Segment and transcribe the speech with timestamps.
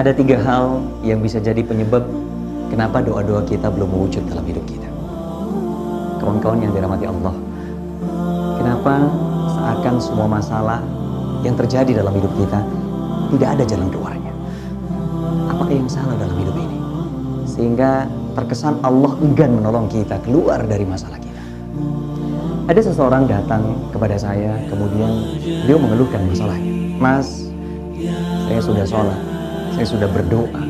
[0.00, 2.00] Ada tiga hal yang bisa jadi penyebab
[2.72, 4.88] kenapa doa-doa kita belum mewujud dalam hidup kita.
[6.16, 7.36] Kawan-kawan yang dirahmati Allah,
[8.56, 9.12] kenapa
[9.52, 10.80] seakan semua masalah
[11.44, 12.64] yang terjadi dalam hidup kita
[13.28, 14.32] tidak ada jalan keluarnya?
[15.52, 16.78] Apakah yang salah dalam hidup ini?
[17.44, 18.08] Sehingga
[18.40, 21.44] terkesan Allah enggan menolong kita keluar dari masalah kita.
[22.72, 25.12] Ada seseorang datang kepada saya, kemudian
[25.68, 26.72] dia mengeluhkan masalahnya.
[26.96, 27.52] Mas,
[28.48, 29.20] saya sudah sholat,
[29.74, 30.62] saya sudah berdoa,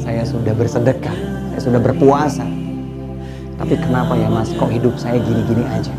[0.00, 1.16] saya sudah bersedekah,
[1.54, 2.46] saya sudah berpuasa.
[3.58, 5.90] Tapi kenapa ya mas, kok hidup saya gini-gini aja?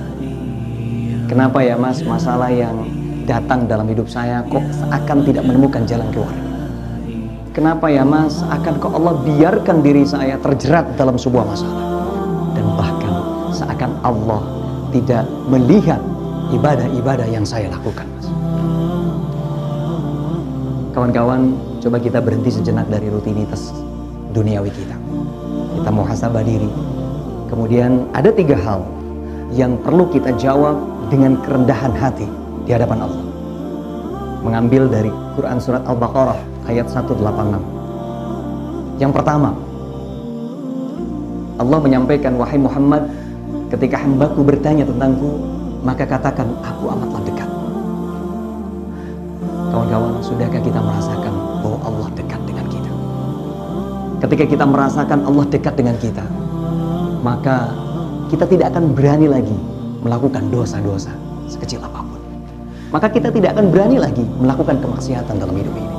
[1.28, 2.88] Kenapa ya mas, masalah yang
[3.30, 6.34] datang dalam hidup saya kok seakan tidak menemukan jalan keluar?
[7.54, 11.84] Kenapa ya mas, akan kok Allah biarkan diri saya terjerat dalam sebuah masalah?
[12.56, 13.14] Dan bahkan
[13.54, 14.42] seakan Allah
[14.90, 16.02] tidak melihat
[16.50, 18.28] ibadah-ibadah yang saya lakukan mas.
[20.96, 23.72] Kawan-kawan, coba kita berhenti sejenak dari rutinitas
[24.36, 24.96] duniawi kita.
[25.80, 26.70] Kita mau hasabah diri.
[27.50, 28.86] Kemudian ada tiga hal
[29.56, 30.78] yang perlu kita jawab
[31.10, 32.30] dengan kerendahan hati
[32.68, 33.26] di hadapan Allah.
[34.46, 36.38] Mengambil dari Quran Surat Al-Baqarah
[36.70, 37.58] ayat 186.
[39.02, 39.58] Yang pertama,
[41.60, 43.10] Allah menyampaikan, Wahai Muhammad,
[43.74, 45.42] ketika hambaku bertanya tentangku,
[45.84, 47.49] maka katakan, aku amatlah dekat.
[49.90, 51.34] Kawan-kawan, sudahkah kita merasakan
[51.66, 52.92] bahwa Allah dekat dengan kita?
[54.22, 56.26] Ketika kita merasakan Allah dekat dengan kita,
[57.26, 57.74] maka
[58.30, 59.58] kita tidak akan berani lagi
[60.06, 61.10] melakukan dosa-dosa
[61.50, 62.22] sekecil apa pun.
[62.94, 65.92] Maka kita tidak akan berani lagi melakukan kemaksiatan dalam hidup ini.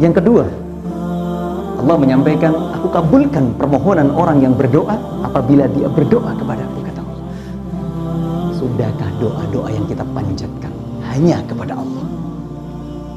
[0.00, 0.48] Yang kedua,
[1.76, 4.96] Allah menyampaikan, aku kabulkan permohonan orang yang berdoa
[5.28, 7.20] apabila dia berdoa kepada aku, kata Allah.
[8.56, 10.77] Sudahkah doa-doa yang kita panjatkan
[11.18, 12.06] hanya kepada Allah.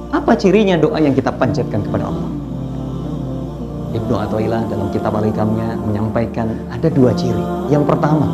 [0.10, 2.30] Apa cirinya doa yang kita panjatkan kepada Allah?
[3.94, 7.46] Ibnu Athaillah dalam kitab Al-Hikamnya menyampaikan ada dua ciri.
[7.70, 8.26] Yang pertama,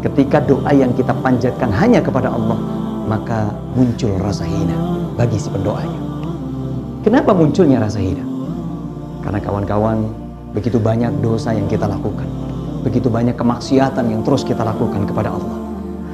[0.00, 2.56] ketika doa yang kita panjatkan hanya kepada Allah,
[3.04, 6.00] maka muncul rasa hina bagi si pendoanya.
[7.04, 8.24] Kenapa munculnya rasa hina?
[9.20, 10.08] Karena kawan-kawan,
[10.56, 12.26] begitu banyak dosa yang kita lakukan.
[12.88, 15.58] Begitu banyak kemaksiatan yang terus kita lakukan kepada Allah.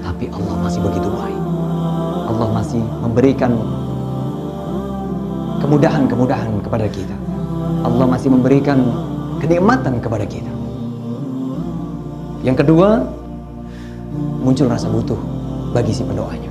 [0.02, 1.45] Tapi Allah masih begitu baik.
[2.26, 3.54] Allah masih memberikan
[5.62, 7.16] kemudahan-kemudahan kepada kita.
[7.86, 8.78] Allah masih memberikan
[9.38, 10.50] kenikmatan kepada kita.
[12.42, 13.02] Yang kedua,
[14.42, 15.18] muncul rasa butuh
[15.74, 16.50] bagi si pendoanya.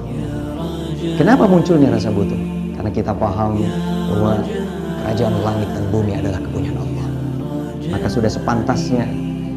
[1.16, 2.40] Kenapa munculnya rasa butuh?
[2.76, 3.62] Karena kita paham
[4.12, 4.44] bahwa
[5.06, 7.08] kerajaan langit dan bumi adalah kepunyaan Allah.
[7.96, 9.06] Maka sudah sepantasnya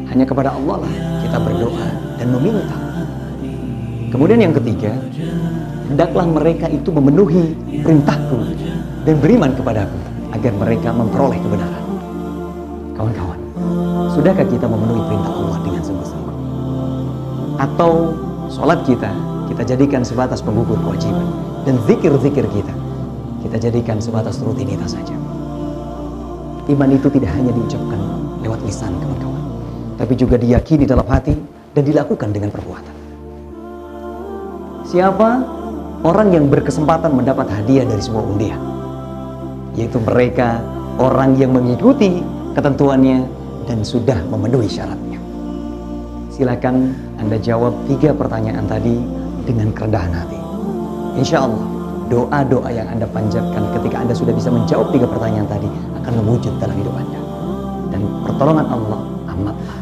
[0.07, 0.93] hanya kepada Allah lah
[1.25, 1.87] kita berdoa
[2.17, 2.88] dan meminta.
[4.09, 4.89] Kemudian yang ketiga,
[5.85, 7.53] hendaklah mereka itu memenuhi
[7.85, 8.41] perintahku
[9.05, 9.99] dan beriman kepadaku
[10.33, 11.83] agar mereka memperoleh kebenaran.
[12.97, 13.39] Kawan-kawan,
[14.17, 16.35] sudahkah kita memenuhi perintah Allah dengan sungguh-sungguh?
[17.61, 17.91] Atau
[18.49, 19.13] sholat kita,
[19.53, 21.29] kita jadikan sebatas penggugur kewajiban.
[21.69, 22.73] Dan zikir-zikir kita,
[23.45, 25.13] kita jadikan sebatas rutinitas saja.
[26.65, 27.99] Iman itu tidak hanya diucapkan
[28.41, 29.43] lewat lisan, kawan-kawan.
[30.01, 31.37] Tapi juga diyakini dalam hati
[31.77, 32.98] dan dilakukan dengan perbuatan.
[34.89, 35.45] Siapa
[36.01, 38.57] orang yang berkesempatan mendapat hadiah dari sebuah undian?
[39.77, 40.65] Yaitu mereka
[40.97, 42.25] orang yang mengikuti
[42.57, 43.21] ketentuannya
[43.69, 45.21] dan sudah memenuhi syaratnya.
[46.33, 48.97] Silakan Anda jawab tiga pertanyaan tadi
[49.45, 50.41] dengan kerendahan hati.
[51.21, 51.69] Insya Allah
[52.09, 55.69] doa-doa yang Anda panjatkan ketika Anda sudah bisa menjawab tiga pertanyaan tadi
[56.01, 57.19] akan mewujud dalam hidup Anda.
[57.93, 58.99] Dan pertolongan Allah
[59.37, 59.79] amatlah